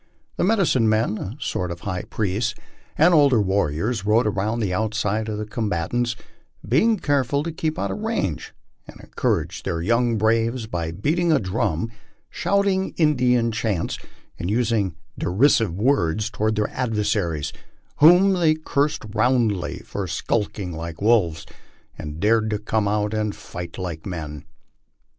The 0.37 0.43
medicine 0.43 0.89
men, 0.89 1.19
a 1.19 1.35
sort 1.39 1.69
of 1.69 1.81
high 1.81 2.01
priests, 2.05 2.55
and 2.97 3.13
older 3.13 3.39
warriors 3.39 4.03
rode 4.03 4.25
around 4.25 4.63
outside 4.63 5.29
of 5.29 5.37
the 5.37 5.45
combatants, 5.45 6.15
being 6.67 6.97
care 6.97 7.23
ful 7.23 7.43
to 7.43 7.51
keep 7.51 7.77
out 7.77 7.91
of 7.91 7.99
range, 7.99 8.51
and 8.87 8.99
encouraged 8.99 9.63
their 9.63 9.79
young 9.79 10.17
braves 10.17 10.65
by 10.65 10.89
beating 10.91 11.31
a 11.31 11.39
drum, 11.39 11.91
shouting 12.31 12.95
Indian 12.97 13.51
chants, 13.51 13.99
and 14.39 14.49
using 14.49 14.95
derisive 15.19 15.75
words 15.77 16.31
toward 16.31 16.55
their 16.55 16.69
adversa 16.69 17.33
ries, 17.33 17.53
whom 17.97 18.33
they 18.33 18.55
cursed 18.55 19.05
roundly 19.13 19.83
for 19.85 20.07
skulking 20.07 20.71
like 20.71 20.99
wolves, 20.99 21.45
and 21.95 22.19
dared 22.19 22.49
to 22.49 22.57
come 22.57 22.87
out 22.87 23.13
and 23.13 23.35
fight 23.35 23.77
like 23.77 24.07
men. 24.07 24.45